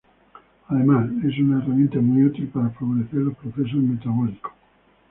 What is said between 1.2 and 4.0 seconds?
es una herramienta muy útil para favorecer los procesos